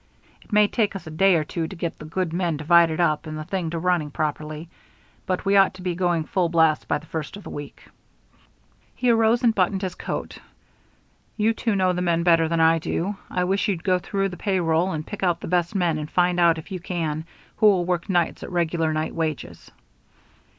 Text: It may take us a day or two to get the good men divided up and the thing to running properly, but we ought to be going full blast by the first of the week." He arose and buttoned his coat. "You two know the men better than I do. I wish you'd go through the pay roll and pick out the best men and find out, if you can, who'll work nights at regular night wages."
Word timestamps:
It 0.41 0.51
may 0.51 0.67
take 0.67 0.95
us 0.95 1.05
a 1.05 1.11
day 1.11 1.35
or 1.35 1.43
two 1.43 1.67
to 1.67 1.75
get 1.75 1.99
the 1.99 2.05
good 2.05 2.33
men 2.33 2.57
divided 2.57 2.99
up 2.99 3.27
and 3.27 3.37
the 3.37 3.43
thing 3.43 3.69
to 3.69 3.77
running 3.77 4.09
properly, 4.09 4.67
but 5.27 5.45
we 5.45 5.55
ought 5.57 5.75
to 5.75 5.83
be 5.83 5.93
going 5.93 6.23
full 6.23 6.49
blast 6.49 6.87
by 6.87 6.97
the 6.97 7.05
first 7.05 7.37
of 7.37 7.43
the 7.43 7.51
week." 7.51 7.83
He 8.95 9.11
arose 9.11 9.43
and 9.43 9.53
buttoned 9.53 9.83
his 9.83 9.93
coat. 9.93 10.39
"You 11.37 11.53
two 11.53 11.75
know 11.75 11.93
the 11.93 12.01
men 12.01 12.23
better 12.23 12.47
than 12.47 12.59
I 12.61 12.79
do. 12.79 13.15
I 13.29 13.43
wish 13.43 13.67
you'd 13.67 13.83
go 13.83 13.99
through 13.99 14.29
the 14.29 14.37
pay 14.37 14.59
roll 14.59 14.91
and 14.91 15.05
pick 15.05 15.21
out 15.21 15.39
the 15.39 15.47
best 15.47 15.75
men 15.75 15.99
and 15.99 16.09
find 16.09 16.39
out, 16.39 16.57
if 16.57 16.71
you 16.71 16.79
can, 16.79 17.23
who'll 17.57 17.85
work 17.85 18.09
nights 18.09 18.41
at 18.41 18.49
regular 18.51 18.93
night 18.93 19.13
wages." 19.13 19.69